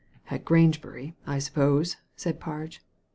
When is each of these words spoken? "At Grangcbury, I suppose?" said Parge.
"At 0.31 0.43
Grangcbury, 0.43 1.13
I 1.27 1.37
suppose?" 1.37 1.97
said 2.15 2.39
Parge. 2.39 2.79